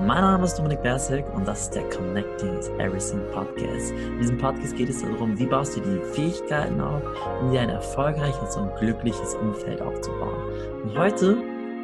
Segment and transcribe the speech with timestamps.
[0.00, 3.92] Mein Name ist Dominik Bersig und das ist der Connecting is Everything Podcast.
[3.92, 7.02] In diesem Podcast geht es darum, wie baust du die Fähigkeiten auf,
[7.40, 10.36] um dir ein erfolgreiches und glückliches Umfeld aufzubauen.
[10.82, 11.36] Und heute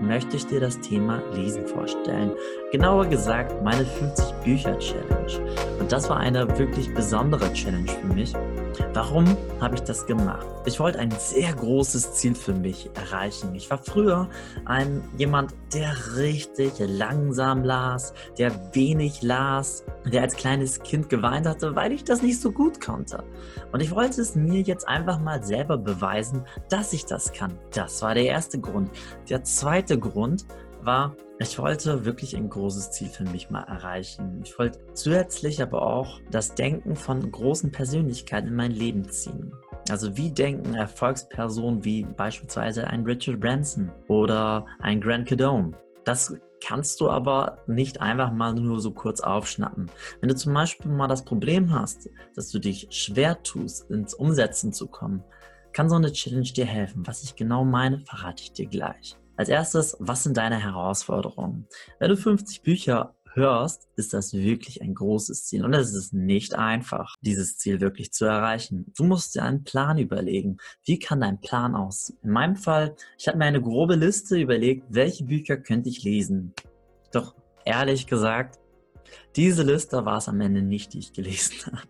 [0.02, 2.32] möchte ich dir das Thema Lesen vorstellen.
[2.72, 5.56] Genauer gesagt, meine 50 Bücher Challenge.
[5.79, 8.35] Und das war eine wirklich besondere Challenge für mich.
[8.92, 10.46] Warum habe ich das gemacht?
[10.66, 13.54] Ich wollte ein sehr großes Ziel für mich erreichen.
[13.54, 14.28] Ich war früher
[14.64, 21.74] ein jemand, der richtig langsam las, der wenig las, der als kleines Kind geweint hatte,
[21.76, 23.24] weil ich das nicht so gut konnte.
[23.72, 27.59] Und ich wollte es mir jetzt einfach mal selber beweisen, dass ich das kann.
[27.73, 28.90] Das war der erste Grund.
[29.28, 30.45] Der zweite Grund
[30.84, 34.42] war, ich wollte wirklich ein großes Ziel für mich mal erreichen.
[34.44, 39.52] Ich wollte zusätzlich aber auch das Denken von großen Persönlichkeiten in mein Leben ziehen.
[39.88, 45.72] Also wie denken Erfolgspersonen wie beispielsweise ein Richard Branson oder ein Grant Cardone?
[46.04, 49.90] Das kannst du aber nicht einfach mal nur so kurz aufschnappen.
[50.20, 54.72] Wenn du zum Beispiel mal das Problem hast, dass du dich schwer tust, ins Umsetzen
[54.72, 55.24] zu kommen,
[55.72, 57.06] kann so eine Challenge dir helfen.
[57.06, 59.16] Was ich genau meine, verrate ich dir gleich.
[59.41, 61.66] Als erstes, was sind deine Herausforderungen?
[61.99, 65.65] Wenn du 50 Bücher hörst, ist das wirklich ein großes Ziel.
[65.65, 68.93] Und es ist nicht einfach, dieses Ziel wirklich zu erreichen.
[68.99, 70.59] Du musst dir einen Plan überlegen.
[70.85, 72.19] Wie kann dein Plan aussehen?
[72.23, 76.53] In meinem Fall, ich habe mir eine grobe Liste überlegt, welche Bücher könnte ich lesen.
[77.11, 78.59] Doch ehrlich gesagt,
[79.37, 81.89] diese Liste war es am Ende nicht, die ich gelesen habe.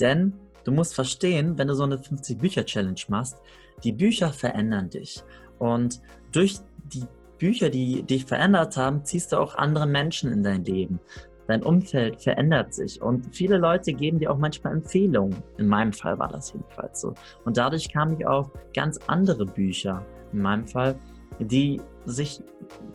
[0.00, 3.38] Denn du musst verstehen, wenn du so eine 50-Bücher-Challenge machst,
[3.84, 5.24] die Bücher verändern dich.
[5.58, 7.04] Und durch die
[7.38, 11.00] Bücher, die dich verändert haben, ziehst du auch andere Menschen in dein Leben.
[11.46, 15.36] Dein Umfeld verändert sich und viele Leute geben dir auch manchmal Empfehlungen.
[15.58, 17.12] In meinem Fall war das jedenfalls so.
[17.44, 20.96] Und dadurch kam ich auf ganz andere Bücher, in meinem Fall,
[21.38, 22.42] die sich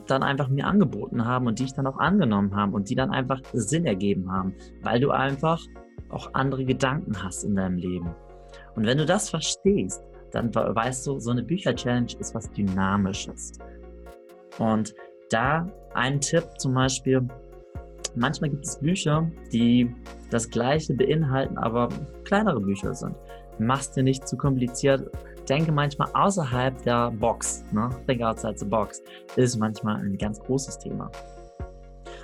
[0.07, 3.11] dann einfach mir angeboten haben und die ich dann auch angenommen habe und die dann
[3.11, 5.61] einfach Sinn ergeben haben, weil du einfach
[6.09, 8.15] auch andere Gedanken hast in deinem Leben.
[8.75, 13.53] Und wenn du das verstehst, dann weißt du, so eine Bücher-Challenge ist was Dynamisches.
[14.59, 14.93] Und
[15.29, 17.27] da ein Tipp zum Beispiel,
[18.15, 19.93] manchmal gibt es Bücher, die
[20.29, 21.89] das gleiche beinhalten, aber
[22.23, 23.15] kleinere Bücher sind.
[23.57, 25.09] Mach's dir nicht zu kompliziert.
[25.49, 27.65] Denke manchmal außerhalb der Box.
[27.71, 27.89] Ne?
[28.05, 29.01] Think outside the box
[29.35, 31.09] ist manchmal ein ganz großes Thema.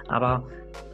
[0.07, 0.44] Aber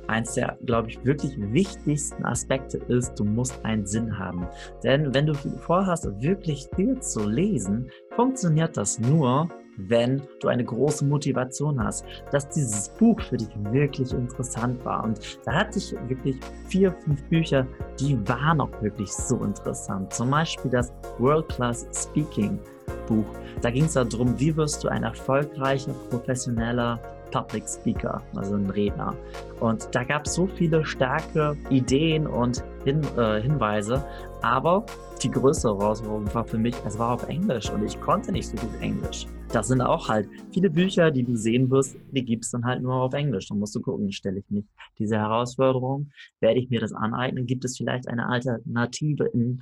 [0.08, 4.48] eins der, glaube ich, wirklich wichtigsten Aspekte ist, du musst einen Sinn haben.
[4.84, 11.06] Denn wenn du vorhast, wirklich viel zu lesen, funktioniert das nur, wenn du eine große
[11.06, 15.04] Motivation hast, dass dieses Buch für dich wirklich interessant war.
[15.04, 16.38] Und da hatte ich wirklich
[16.68, 17.66] vier, fünf Bücher,
[18.00, 20.14] die waren auch wirklich so interessant.
[20.14, 22.60] Zum Beispiel das World Class Speaking
[23.08, 23.26] Buch.
[23.62, 27.00] Da ging es darum, wie wirst du ein erfolgreicher, professioneller
[27.32, 29.16] Public Speaker, also ein Redner.
[29.60, 34.04] Und da gab es so viele starke Ideen und Hin äh, Hinweise,
[34.42, 34.86] aber
[35.22, 38.56] die größere Herausforderung war für mich, es war auf Englisch und ich konnte nicht so
[38.58, 39.28] gut Englisch.
[39.50, 42.82] Das sind auch halt viele Bücher, die du sehen wirst, die gibt es dann halt
[42.82, 43.48] nur auf Englisch.
[43.50, 44.66] Da musst du gucken, stelle ich mich
[44.98, 46.10] diese Herausforderung,
[46.40, 49.62] werde ich mir das aneignen, gibt es vielleicht eine Alternative in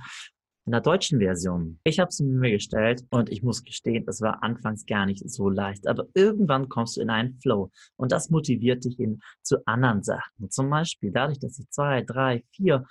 [0.70, 1.80] in der deutschen Version.
[1.82, 5.48] Ich habe es mir gestellt und ich muss gestehen, es war anfangs gar nicht so
[5.48, 5.88] leicht.
[5.88, 10.48] Aber irgendwann kommst du in einen Flow und das motiviert dich in, zu anderen Sachen.
[10.48, 12.86] Zum Beispiel dadurch, dass ich zwei, drei, vier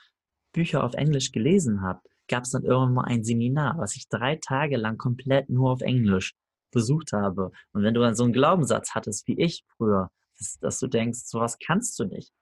[0.52, 4.36] Bücher auf Englisch gelesen habe, gab es dann irgendwann mal ein Seminar, was ich drei
[4.36, 6.34] Tage lang komplett nur auf Englisch
[6.74, 7.50] besucht habe.
[7.72, 11.20] Und wenn du dann so einen Glaubenssatz hattest wie ich früher, dass, dass du denkst,
[11.24, 12.34] sowas kannst du nicht,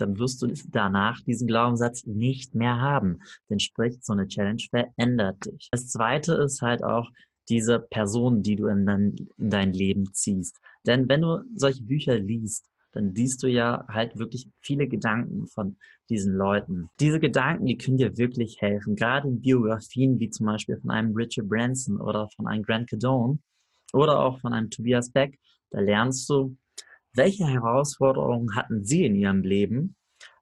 [0.00, 3.20] dann wirst du danach diesen Glaubenssatz nicht mehr haben.
[3.50, 5.68] Denn sprich, so eine Challenge verändert dich.
[5.70, 7.10] Das zweite ist halt auch
[7.48, 10.58] diese Person, die du in dein, in dein Leben ziehst.
[10.86, 15.76] Denn wenn du solche Bücher liest, dann liest du ja halt wirklich viele Gedanken von
[16.08, 16.88] diesen Leuten.
[17.00, 18.94] Diese Gedanken, die können dir wirklich helfen.
[18.94, 23.38] Gerade in Biografien wie zum Beispiel von einem Richard Branson oder von einem Grant Cardone
[23.92, 25.38] oder auch von einem Tobias Beck,
[25.70, 26.56] da lernst du,
[27.14, 29.96] welche Herausforderungen hatten Sie in Ihrem Leben?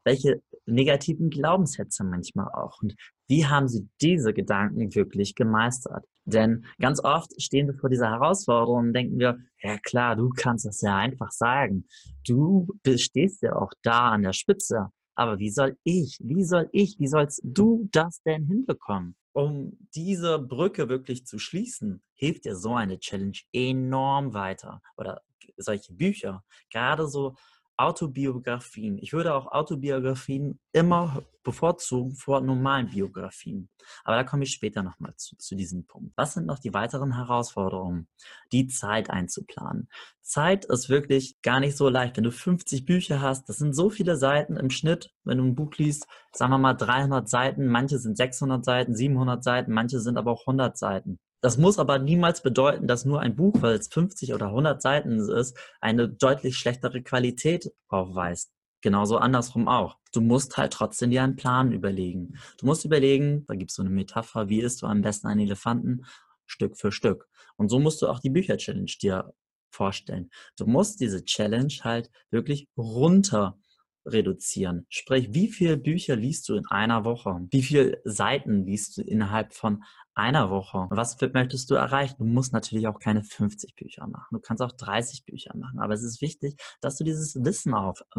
[0.05, 2.83] Welche negativen Glaubenssätze manchmal auch?
[2.83, 2.95] Und
[3.29, 6.05] wie haben Sie diese Gedanken wirklich gemeistert?
[6.25, 10.67] Denn ganz oft stehen wir vor dieser Herausforderung und denken wir, ja klar, du kannst
[10.67, 11.87] das ja einfach sagen.
[12.27, 14.89] Du stehst ja auch da an der Spitze.
[15.15, 19.15] Aber wie soll ich, wie soll ich, wie sollst du das denn hinbekommen?
[19.35, 25.23] Um diese Brücke wirklich zu schließen, hilft dir so eine Challenge enorm weiter oder
[25.56, 27.35] solche Bücher, gerade so
[27.77, 28.99] Autobiografien.
[28.99, 33.69] Ich würde auch Autobiografien immer bevorzugen vor normalen Biografien.
[34.05, 36.12] Aber da komme ich später nochmal zu, zu diesem Punkt.
[36.17, 38.06] Was sind noch die weiteren Herausforderungen?
[38.53, 39.89] Die Zeit einzuplanen.
[40.21, 42.17] Zeit ist wirklich gar nicht so leicht.
[42.17, 45.56] Wenn du 50 Bücher hast, das sind so viele Seiten im Schnitt, wenn du ein
[45.56, 50.19] Buch liest, sagen wir mal 300 Seiten, manche sind 600 Seiten, 700 Seiten, manche sind
[50.19, 51.19] aber auch 100 Seiten.
[51.43, 55.19] Das muss aber niemals bedeuten, dass nur ein Buch, weil es 50 oder 100 Seiten
[55.19, 58.53] ist, eine deutlich schlechtere Qualität aufweist.
[58.81, 59.99] Genauso andersrum auch.
[60.12, 62.39] Du musst halt trotzdem dir einen Plan überlegen.
[62.59, 65.41] Du musst überlegen, da gibt es so eine Metapher, wie isst du am besten einen
[65.41, 66.03] Elefanten?
[66.47, 67.29] Stück für Stück.
[67.56, 69.33] Und so musst du auch die Bücher-Challenge dir
[69.71, 70.31] vorstellen.
[70.56, 73.59] Du musst diese Challenge halt wirklich runter
[74.05, 74.87] reduzieren.
[74.89, 77.47] Sprich, wie viele Bücher liest du in einer Woche?
[77.51, 79.85] Wie viele Seiten liest du innerhalb von
[80.15, 80.89] einer Woche.
[80.91, 82.17] Was möchtest du erreichen?
[82.19, 84.29] Du musst natürlich auch keine 50 Bücher machen.
[84.31, 85.81] Du kannst auch 30 Bücher machen.
[85.81, 88.11] Aber es ist wichtig, dass du dieses Wissen aufsaugst.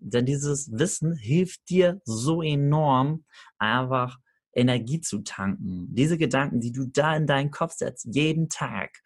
[0.00, 3.24] Ähm, Denn dieses Wissen hilft dir so enorm,
[3.58, 4.18] einfach
[4.54, 5.94] Energie zu tanken.
[5.94, 9.02] Diese Gedanken, die du da in deinen Kopf setzt, jeden Tag,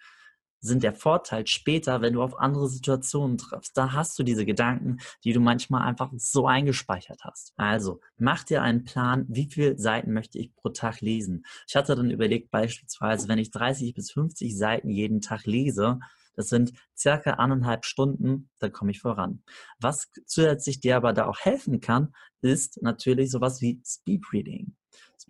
[0.62, 3.76] sind der Vorteil später, wenn du auf andere Situationen triffst.
[3.76, 7.52] Da hast du diese Gedanken, die du manchmal einfach so eingespeichert hast.
[7.56, 11.44] Also mach dir einen Plan, wie viele Seiten möchte ich pro Tag lesen.
[11.68, 15.98] Ich hatte dann überlegt, beispielsweise, wenn ich 30 bis 50 Seiten jeden Tag lese,
[16.34, 19.42] das sind circa anderthalb Stunden, dann komme ich voran.
[19.80, 24.74] Was zusätzlich dir aber da auch helfen kann, ist natürlich sowas wie Speedreading.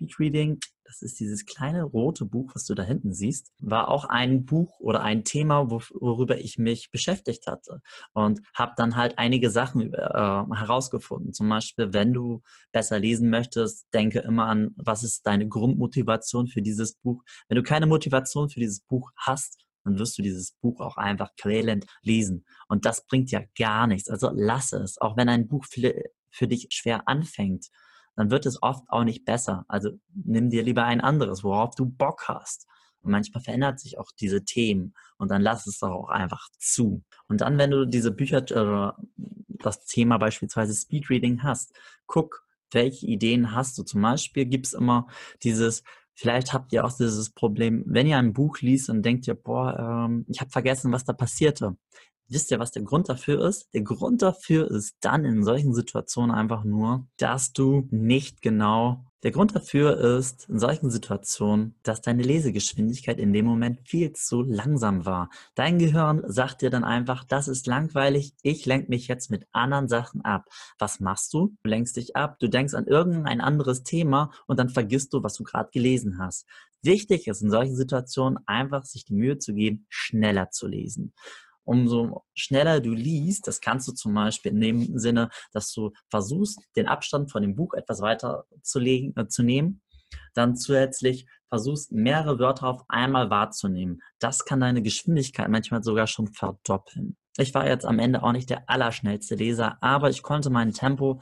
[0.08, 0.58] Speedreading
[0.92, 4.78] das ist dieses kleine rote Buch, was du da hinten siehst, war auch ein Buch
[4.78, 7.80] oder ein Thema, worüber ich mich beschäftigt hatte
[8.12, 11.32] und habe dann halt einige Sachen äh, herausgefunden.
[11.32, 16.60] Zum Beispiel, wenn du besser lesen möchtest, denke immer an, was ist deine Grundmotivation für
[16.60, 17.22] dieses Buch.
[17.48, 21.30] Wenn du keine Motivation für dieses Buch hast, dann wirst du dieses Buch auch einfach
[21.38, 22.44] quälend lesen.
[22.68, 24.10] Und das bringt ja gar nichts.
[24.10, 27.70] Also lass es, auch wenn ein Buch für dich schwer anfängt
[28.16, 29.64] dann wird es oft auch nicht besser.
[29.68, 32.66] Also nimm dir lieber ein anderes, worauf du Bock hast.
[33.02, 37.02] Und manchmal verändert sich auch diese Themen und dann lass es doch auch einfach zu.
[37.26, 38.92] Und dann, wenn du diese Bücher, äh,
[39.58, 41.74] das Thema beispielsweise Speedreading hast,
[42.06, 43.82] guck, welche Ideen hast du.
[43.82, 45.06] Zum Beispiel gibt es immer
[45.42, 45.82] dieses,
[46.14, 50.06] vielleicht habt ihr auch dieses Problem, wenn ihr ein Buch liest und denkt ihr, boah,
[50.08, 51.76] ähm, ich habe vergessen, was da passierte.
[52.28, 53.72] Wisst ihr, was der Grund dafür ist?
[53.74, 59.30] Der Grund dafür ist dann in solchen Situationen einfach nur, dass du nicht genau der
[59.30, 65.06] Grund dafür ist in solchen Situationen, dass deine Lesegeschwindigkeit in dem Moment viel zu langsam
[65.06, 65.30] war.
[65.54, 69.86] Dein Gehirn sagt dir dann einfach, das ist langweilig, ich lenke mich jetzt mit anderen
[69.86, 70.48] Sachen ab.
[70.78, 71.54] Was machst du?
[71.62, 75.34] Du lenkst dich ab, du denkst an irgendein anderes Thema und dann vergisst du, was
[75.34, 76.46] du gerade gelesen hast.
[76.82, 81.12] Wichtig ist in solchen Situationen einfach, sich die Mühe zu geben, schneller zu lesen
[81.64, 86.58] umso schneller du liest, das kannst du zum Beispiel in dem Sinne, dass du versuchst,
[86.76, 89.82] den Abstand von dem Buch etwas weiter zu, legen, äh, zu nehmen,
[90.34, 94.00] dann zusätzlich versuchst, mehrere Wörter auf einmal wahrzunehmen.
[94.18, 97.16] Das kann deine Geschwindigkeit manchmal sogar schon verdoppeln.
[97.38, 101.20] Ich war jetzt am Ende auch nicht der allerschnellste Leser, aber ich konnte mein Tempo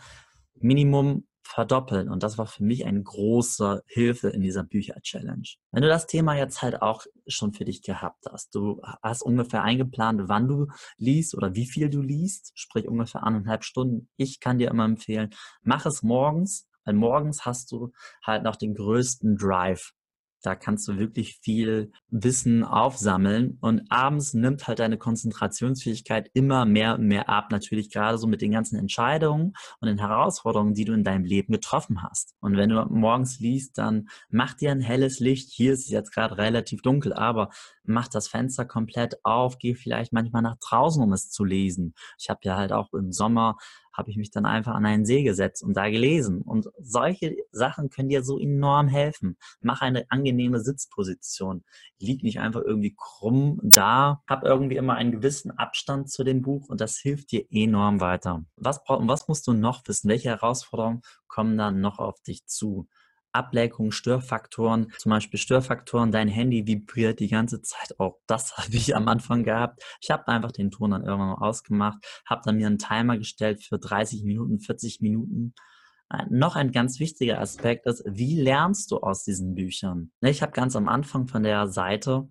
[0.54, 2.08] Minimum verdoppeln.
[2.08, 5.48] Und das war für mich eine große Hilfe in dieser Bücher-Challenge.
[5.72, 9.62] Wenn du das Thema jetzt halt auch schon für dich gehabt hast, du hast ungefähr
[9.62, 14.08] eingeplant, wann du liest oder wie viel du liest, sprich ungefähr anderthalb Stunden.
[14.16, 15.30] Ich kann dir immer empfehlen,
[15.62, 17.92] mach es morgens, weil morgens hast du
[18.24, 19.92] halt noch den größten Drive.
[20.42, 26.94] Da kannst du wirklich viel Wissen aufsammeln und abends nimmt halt deine Konzentrationsfähigkeit immer mehr
[26.94, 27.48] und mehr ab.
[27.50, 31.52] Natürlich gerade so mit den ganzen Entscheidungen und den Herausforderungen, die du in deinem Leben
[31.52, 32.34] getroffen hast.
[32.40, 35.50] Und wenn du morgens liest, dann mach dir ein helles Licht.
[35.50, 37.50] Hier ist es jetzt gerade relativ dunkel, aber
[37.84, 41.94] mach das Fenster komplett auf, geh vielleicht manchmal nach draußen, um es zu lesen.
[42.18, 43.56] Ich habe ja halt auch im Sommer
[43.92, 46.42] habe ich mich dann einfach an einen See gesetzt und da gelesen.
[46.42, 49.36] Und solche Sachen können dir so enorm helfen.
[49.60, 51.64] Mach eine angenehme Sitzposition.
[51.98, 54.22] Lieg nicht einfach irgendwie krumm da.
[54.26, 58.44] Hab irgendwie immer einen gewissen Abstand zu dem Buch und das hilft dir enorm weiter.
[58.56, 60.08] Was, was musst du noch wissen?
[60.08, 62.88] Welche Herausforderungen kommen dann noch auf dich zu?
[63.32, 67.98] Ablenkung, Störfaktoren, zum Beispiel Störfaktoren, dein Handy vibriert die ganze Zeit.
[67.98, 69.82] Auch das habe ich am Anfang gehabt.
[70.00, 73.62] Ich habe einfach den Ton dann irgendwann mal ausgemacht, habe dann mir einen Timer gestellt
[73.62, 75.54] für 30 Minuten, 40 Minuten.
[76.10, 80.10] Äh, noch ein ganz wichtiger Aspekt ist, wie lernst du aus diesen Büchern?
[80.20, 82.28] Ne, ich habe ganz am Anfang von der Seite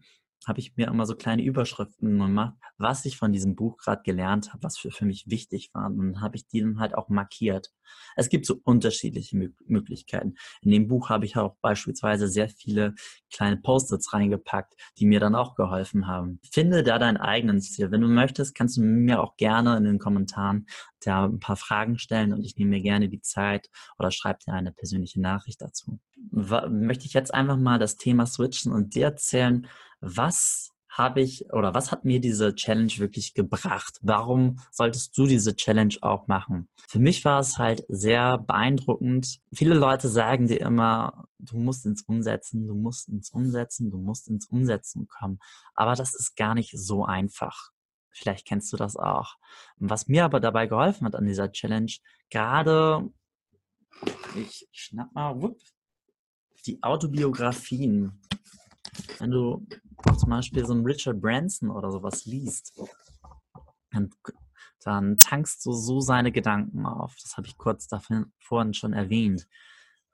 [0.48, 4.52] habe ich mir immer so kleine Überschriften gemacht, was ich von diesem Buch gerade gelernt
[4.54, 5.88] habe, was für, für mich wichtig war.
[5.88, 7.72] Und dann habe ich die dann halt auch markiert.
[8.16, 10.36] Es gibt so unterschiedliche Mö Möglichkeiten.
[10.62, 12.96] In dem Buch habe ich auch beispielsweise sehr viele
[13.32, 16.40] kleine Post-its reingepackt, die mir dann auch geholfen haben.
[16.52, 17.92] Finde da deinen eigenen Stil.
[17.92, 20.68] Wenn du möchtest, kannst du mir auch gerne in den Kommentaren
[21.04, 24.54] da ein paar Fragen stellen und ich nehme mir gerne die Zeit oder schreibe dir
[24.54, 26.00] eine persönliche Nachricht dazu.
[26.32, 29.68] Möchte ich jetzt einfach mal das Thema switchen und dir erzählen,
[30.02, 34.00] was habe ich oder was hat mir diese Challenge wirklich gebracht?
[34.02, 36.68] Warum solltest du diese Challenge auch machen?
[36.88, 39.40] Für mich war es halt sehr beeindruckend.
[39.54, 44.28] Viele Leute sagen dir immer, du musst ins Umsetzen, du musst ins Umsetzen, du musst
[44.28, 45.40] ins Umsetzen kommen.
[45.74, 47.70] Aber das ist gar nicht so einfach.
[48.12, 49.36] Vielleicht kennst du das auch.
[49.78, 51.92] Was mir aber dabei geholfen hat an dieser Challenge,
[52.30, 53.10] gerade,
[54.36, 55.60] ich schnapp mal, whoop,
[56.70, 58.22] die Autobiografien.
[59.18, 59.66] Wenn du
[60.18, 62.80] zum Beispiel so einen Richard Branson oder sowas liest,
[63.92, 64.12] dann,
[64.84, 67.16] dann tankst du so seine Gedanken auf.
[67.24, 69.48] Das habe ich kurz davon vorhin schon erwähnt.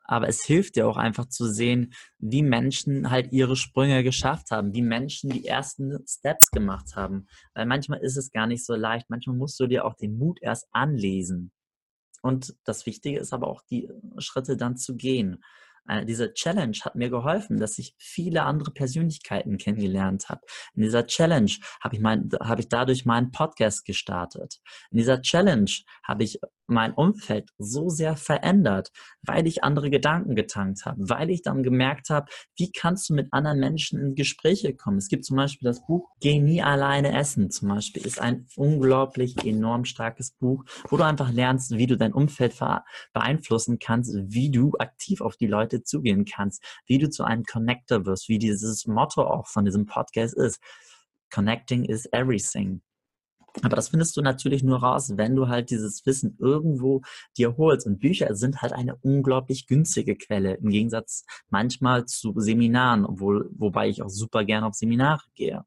[0.08, 4.74] Aber es hilft dir auch einfach zu sehen, wie Menschen halt ihre Sprünge geschafft haben,
[4.74, 7.28] wie Menschen die ersten Steps gemacht haben.
[7.54, 9.10] Weil manchmal ist es gar nicht so leicht.
[9.10, 11.52] Manchmal musst du dir auch den Mut erst anlesen.
[12.22, 15.44] Und das Wichtige ist aber auch, die Schritte dann zu gehen
[16.06, 20.42] diese Challenge hat mir geholfen, dass ich viele andere Persönlichkeiten kennengelernt habe.
[20.76, 21.52] In dieser Challenge
[21.82, 24.60] habe ich, mein, hab ich dadurch meinen Podcast gestartet.
[24.92, 25.72] In dieser Challenge
[26.04, 28.92] habe ich mein Umfeld so sehr verändert,
[29.22, 33.28] weil ich andere Gedanken getankt habe, weil ich dann gemerkt habe, wie kannst du mit
[33.32, 34.98] anderen Menschen in Gespräche kommen.
[34.98, 39.46] Es gibt zum Beispiel das Buch Geh nie alleine essen zum Beispiel, ist ein unglaublich
[39.46, 42.56] enorm starkes Buch, wo du einfach lernst, wie du dein Umfeld
[43.14, 48.06] beeinflussen kannst, wie du aktiv auf die Leute zugehen kannst, wie du zu einem Connector
[48.06, 50.62] wirst, wie dieses Motto auch von diesem Podcast ist.
[51.32, 52.82] Connecting is everything.
[53.62, 57.02] Aber das findest du natürlich nur raus, wenn du halt dieses Wissen irgendwo
[57.38, 57.88] dir holst.
[57.88, 63.88] Und Bücher sind halt eine unglaublich günstige Quelle, im Gegensatz manchmal zu Seminaren, obwohl, wobei
[63.90, 65.64] ich auch super gerne auf Seminare gehe.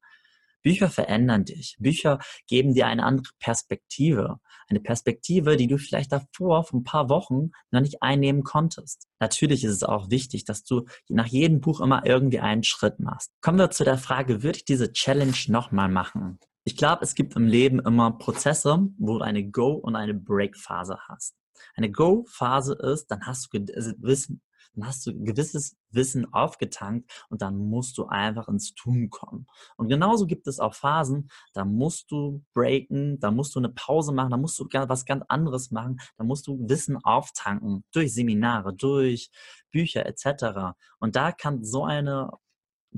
[0.62, 1.76] Bücher verändern dich.
[1.78, 4.38] Bücher geben dir eine andere Perspektive.
[4.68, 9.06] Eine Perspektive, die du vielleicht davor, vor ein paar Wochen, noch nicht einnehmen konntest.
[9.18, 13.32] Natürlich ist es auch wichtig, dass du nach jedem Buch immer irgendwie einen Schritt machst.
[13.40, 16.38] Kommen wir zu der Frage, würde ich diese Challenge nochmal machen?
[16.68, 20.98] Ich glaube, es gibt im Leben immer Prozesse, wo du eine Go- und eine Break-Phase
[21.08, 21.34] hast.
[21.74, 24.42] Eine Go-Phase ist, dann hast du also Wissen,
[24.74, 29.46] dann hast du gewisses Wissen aufgetankt und dann musst du einfach ins Tun kommen.
[29.78, 34.12] Und genauso gibt es auch Phasen, da musst du breaken, da musst du eine Pause
[34.12, 38.74] machen, da musst du was ganz anderes machen, da musst du Wissen auftanken durch Seminare,
[38.74, 39.30] durch
[39.70, 40.76] Bücher etc.
[40.98, 42.30] Und da kann so eine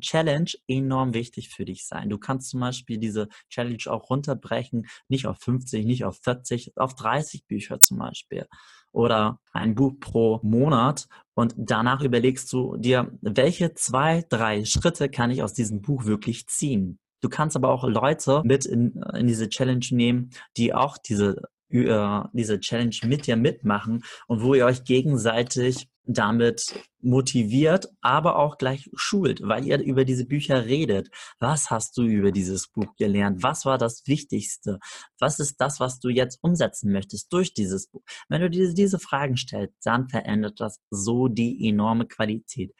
[0.01, 2.09] Challenge enorm wichtig für dich sein.
[2.11, 6.95] Du kannst zum Beispiel diese Challenge auch runterbrechen, nicht auf 50, nicht auf 40, auf
[6.95, 8.47] 30 Bücher zum Beispiel
[8.93, 15.31] oder ein Buch pro Monat und danach überlegst du dir, welche zwei, drei Schritte kann
[15.31, 16.99] ich aus diesem Buch wirklich ziehen.
[17.21, 22.23] Du kannst aber auch Leute mit in, in diese Challenge nehmen, die auch diese äh,
[22.33, 28.91] diese Challenge mit dir mitmachen und wo ihr euch gegenseitig damit motiviert, aber auch gleich
[28.95, 31.09] schult, weil ihr über diese Bücher redet.
[31.39, 33.43] Was hast du über dieses Buch gelernt?
[33.43, 34.79] Was war das Wichtigste?
[35.19, 38.03] Was ist das, was du jetzt umsetzen möchtest durch dieses Buch?
[38.29, 42.75] Wenn du dir diese Fragen stellst, dann verändert das so die enorme Qualität.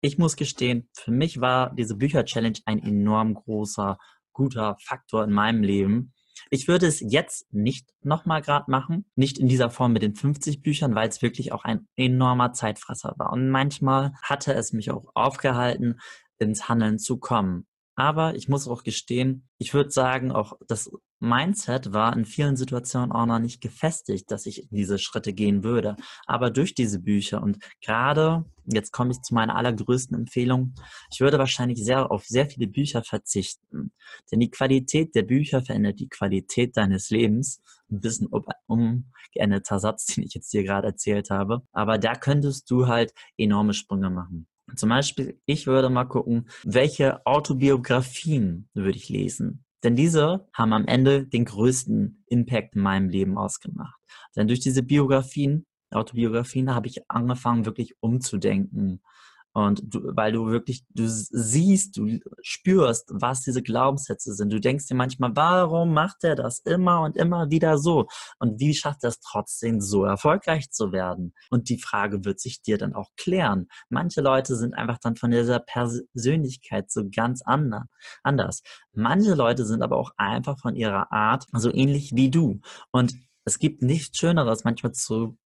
[0.00, 3.96] Ich muss gestehen, für mich war diese Bücher-Challenge ein enorm großer,
[4.32, 6.12] guter Faktor in meinem Leben,
[6.50, 10.62] ich würde es jetzt nicht nochmal gerade machen, nicht in dieser Form mit den 50
[10.62, 13.32] Büchern, weil es wirklich auch ein enormer Zeitfresser war.
[13.32, 16.00] Und manchmal hatte es mich auch aufgehalten,
[16.38, 17.66] ins Handeln zu kommen.
[17.96, 20.90] Aber ich muss auch gestehen, ich würde sagen, auch das
[21.20, 25.96] Mindset war in vielen Situationen auch noch nicht gefestigt, dass ich diese Schritte gehen würde.
[26.26, 30.74] Aber durch diese Bücher und gerade, jetzt komme ich zu meiner allergrößten Empfehlung,
[31.12, 33.92] ich würde wahrscheinlich sehr auf sehr viele Bücher verzichten.
[34.30, 37.62] Denn die Qualität der Bücher verändert die Qualität deines Lebens.
[37.90, 38.28] Ein bisschen
[38.66, 41.62] umgeänderter Satz, den ich jetzt dir gerade erzählt habe.
[41.72, 44.46] Aber da könntest du halt enorme Sprünge machen.
[44.76, 49.64] Zum Beispiel, ich würde mal gucken, welche Autobiografien würde ich lesen.
[49.84, 54.00] Denn diese haben am Ende den größten Impact in meinem Leben ausgemacht.
[54.34, 59.02] Denn durch diese Biografien, Autobiografien, habe ich angefangen, wirklich umzudenken
[59.54, 64.52] und du, weil du wirklich, du siehst, du spürst, was diese Glaubenssätze sind.
[64.52, 68.08] Du denkst dir manchmal, warum macht er das immer und immer wieder so?
[68.40, 71.34] Und wie schafft er es trotzdem so erfolgreich zu werden?
[71.50, 73.68] Und die Frage wird sich dir dann auch klären.
[73.88, 78.62] Manche Leute sind einfach dann von dieser Persönlichkeit so ganz anders.
[78.92, 82.60] Manche Leute sind aber auch einfach von ihrer Art so ähnlich wie du.
[82.90, 85.38] Und es gibt nichts Schöneres, manchmal zu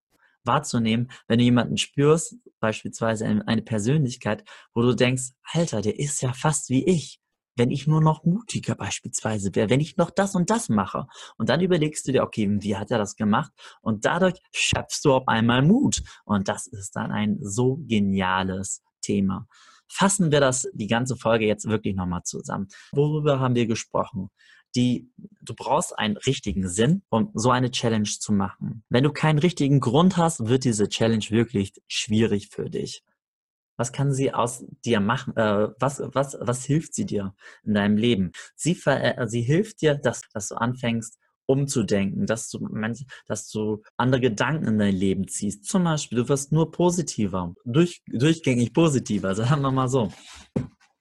[0.49, 4.43] wahrzunehmen, wenn du jemanden spürst, beispielsweise eine Persönlichkeit,
[4.75, 7.21] wo du denkst, Alter, der ist ja fast wie ich.
[7.57, 11.07] Wenn ich nur noch mutiger beispielsweise wäre, wenn ich noch das und das mache.
[11.39, 13.53] Und dann überlegst du dir, okay, wie hat er das gemacht?
[13.81, 16.03] Und dadurch schöpfst du auf einmal Mut.
[16.25, 19.49] Und das ist dann ein so geniales Thema.
[19.91, 22.69] Fassen wir das, die ganze Folge jetzt wirklich nochmal zusammen.
[22.93, 24.31] Worüber haben wir gesprochen?
[24.77, 25.11] Die,
[25.43, 28.85] du brauchst einen richtigen Sinn, um so eine Challenge zu machen.
[28.89, 33.03] Wenn du keinen richtigen Grund hast, wird diese Challenge wirklich schwierig für dich.
[33.77, 35.37] Was kann sie aus dir machen?
[35.37, 37.35] Äh, was, was, was hilft sie dir
[37.65, 38.33] in deinem Leben?
[38.57, 42.69] Sie, ver, äh, sie hilft dir, dass, dass du anfängst, umzudenken, dass du,
[43.27, 45.65] dass du andere Gedanken in dein Leben ziehst.
[45.65, 50.13] Zum Beispiel, du wirst nur positiver, durch, durchgängig positiver, sagen wir mal so.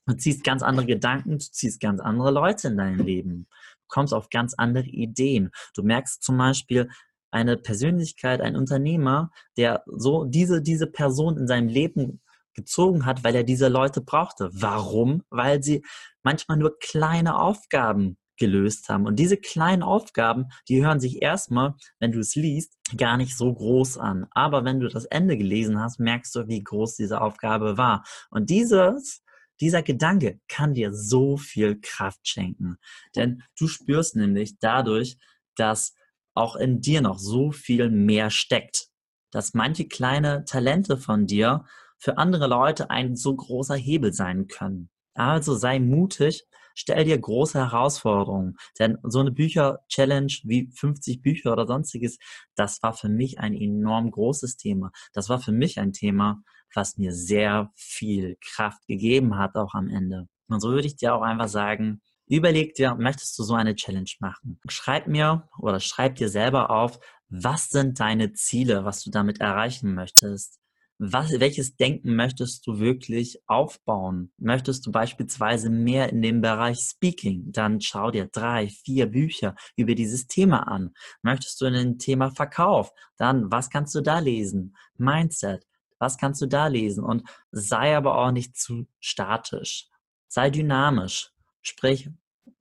[0.07, 3.47] Du ziehst ganz andere Gedanken, du ziehst ganz andere Leute in dein Leben.
[3.51, 5.51] Du kommst auf ganz andere Ideen.
[5.75, 6.89] Du merkst zum Beispiel
[7.29, 12.21] eine Persönlichkeit, ein Unternehmer, der so diese, diese Person in seinem Leben
[12.53, 14.49] gezogen hat, weil er diese Leute brauchte.
[14.53, 15.23] Warum?
[15.29, 15.83] Weil sie
[16.23, 19.05] manchmal nur kleine Aufgaben gelöst haben.
[19.05, 23.53] Und diese kleinen Aufgaben, die hören sich erstmal, wenn du es liest, gar nicht so
[23.53, 24.27] groß an.
[24.31, 28.03] Aber wenn du das Ende gelesen hast, merkst du, wie groß diese Aufgabe war.
[28.29, 29.23] Und dieses
[29.59, 32.77] dieser Gedanke kann dir so viel Kraft schenken.
[33.15, 35.17] Denn du spürst nämlich dadurch,
[35.55, 35.95] dass
[36.33, 38.87] auch in dir noch so viel mehr steckt.
[39.31, 41.65] Dass manche kleine Talente von dir
[41.97, 44.89] für andere Leute ein so großer Hebel sein können.
[45.15, 46.45] Also sei mutig,
[46.77, 48.55] stell dir große Herausforderungen.
[48.79, 52.17] Denn so eine Bücher-Challenge wie 50 Bücher oder sonstiges,
[52.55, 54.91] das war für mich ein enorm großes Thema.
[55.13, 56.41] Das war für mich ein Thema,
[56.73, 60.27] was mir sehr viel Kraft gegeben hat, auch am Ende.
[60.47, 64.11] Und so würde ich dir auch einfach sagen, überleg dir, möchtest du so eine Challenge
[64.19, 64.59] machen?
[64.69, 69.93] Schreib mir oder schreib dir selber auf, was sind deine Ziele, was du damit erreichen
[69.93, 70.59] möchtest?
[70.99, 74.31] Was, welches Denken möchtest du wirklich aufbauen?
[74.39, 77.51] Möchtest du beispielsweise mehr in dem Bereich Speaking?
[77.51, 80.95] Dann schau dir drei, vier Bücher über dieses Thema an.
[81.21, 82.91] Möchtest du in dem Thema Verkauf?
[83.15, 84.75] Dann, was kannst du da lesen?
[84.97, 85.67] Mindset.
[85.99, 87.03] Was kannst du da lesen?
[87.03, 89.89] Und sei aber auch nicht zu statisch.
[90.27, 91.31] Sei dynamisch.
[91.61, 92.09] Sprich,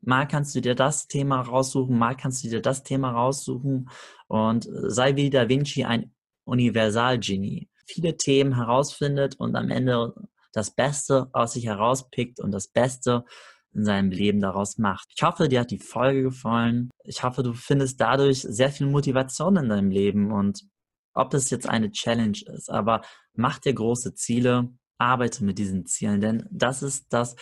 [0.02, 3.88] mal kannst du dir das Thema raussuchen, mal kannst du dir das Thema raussuchen
[4.28, 6.12] und sei wie Da Vinci ein
[6.44, 10.14] Universalgenie viele Themen herausfindet und am Ende
[10.52, 13.24] das Beste aus sich herauspickt und das Beste
[13.74, 15.08] in seinem Leben daraus macht.
[15.14, 16.90] Ich hoffe, dir hat die Folge gefallen.
[17.04, 20.66] Ich hoffe, du findest dadurch sehr viel Motivation in deinem Leben und
[21.12, 23.02] ob das jetzt eine Challenge ist, aber
[23.34, 27.36] mach dir große Ziele, arbeite mit diesen Zielen, denn das ist das,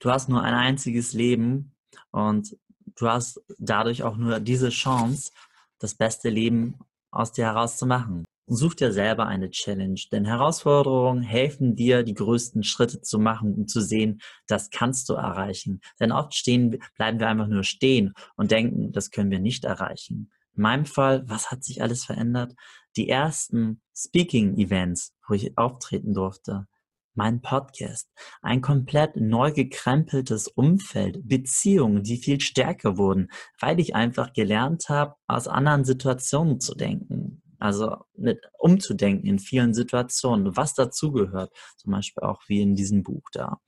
[0.00, 1.74] du hast nur ein einziges Leben
[2.10, 2.56] und
[2.96, 5.32] du hast dadurch auch nur diese Chance,
[5.78, 6.78] das beste Leben
[7.10, 8.24] aus dir herauszumachen.
[8.48, 13.68] Such dir selber eine Challenge, denn Herausforderungen helfen dir, die größten Schritte zu machen und
[13.68, 15.80] zu sehen, das kannst du erreichen.
[15.98, 20.30] Denn oft stehen, bleiben wir einfach nur stehen und denken, das können wir nicht erreichen.
[20.54, 22.54] In meinem Fall, was hat sich alles verändert?
[22.96, 26.68] Die ersten Speaking-Events, wo ich auftreten durfte,
[27.14, 28.08] mein Podcast,
[28.42, 33.28] ein komplett neu gekrempeltes Umfeld, Beziehungen, die viel stärker wurden,
[33.58, 39.74] weil ich einfach gelernt habe, aus anderen Situationen zu denken, also mit umzudenken in vielen
[39.74, 41.52] Situationen, was dazugehört.
[41.76, 43.60] Zum Beispiel auch wie in diesem Buch da,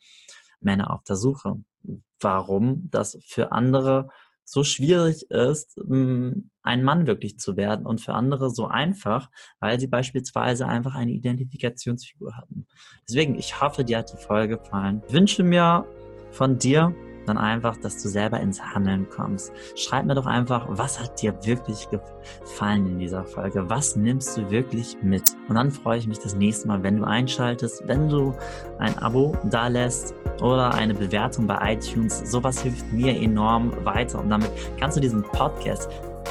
[0.60, 1.56] Männer auf der Suche.
[2.20, 4.08] Warum das für andere
[4.44, 9.78] so schwierig ist, hm, ein Mann wirklich zu werden und für andere so einfach, weil
[9.78, 12.66] sie beispielsweise einfach eine Identifikationsfigur hatten.
[13.06, 15.02] Deswegen, ich hoffe, dir hat die Folge gefallen.
[15.06, 15.84] Ich wünsche mir
[16.30, 16.94] von dir
[17.28, 19.52] sondern einfach, dass du selber ins Handeln kommst.
[19.74, 23.68] Schreib mir doch einfach, was hat dir wirklich gefallen in dieser Folge?
[23.68, 25.36] Was nimmst du wirklich mit?
[25.46, 28.34] Und dann freue ich mich das nächste Mal, wenn du einschaltest, wenn du
[28.78, 32.30] ein Abo da lässt oder eine Bewertung bei iTunes.
[32.30, 35.90] Sowas hilft mir enorm weiter und damit kannst du diesem Podcast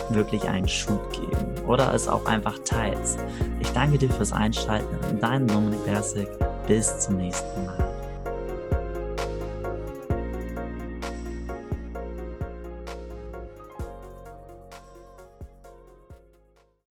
[0.10, 3.24] wirklich einen Schub geben oder es auch einfach teilst.
[3.60, 5.20] Ich danke dir fürs Einschalten.
[5.22, 6.28] Dein Dominik Persig.
[6.68, 7.87] Bis zum nächsten Mal.